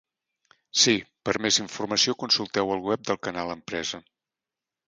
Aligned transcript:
Sí, 0.83 0.95
per 1.27 1.35
a 1.39 1.43
més 1.47 1.59
informació 1.65 2.17
consulteu 2.23 2.75
el 2.77 2.81
web 2.89 3.07
de 3.11 3.17
Canal 3.29 3.55
Empresa. 3.59 4.01